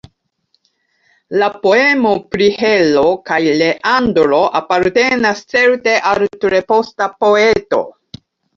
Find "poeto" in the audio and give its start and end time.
7.25-7.87